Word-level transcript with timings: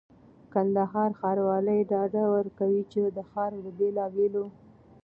کندهار 0.53 1.09
ښاروالي 1.19 1.79
ډاډ 1.91 2.13
ورکوي 2.35 2.83
چي 2.91 3.01
د 3.15 3.17
ښار 3.29 3.51
د 3.63 3.65
بېلابېلو 3.77 4.45